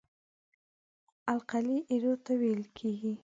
القلي 1.31 1.77
ایرو 1.91 2.13
ته 2.25 2.33
ویل 2.41 2.63
کیږي. 2.77 3.13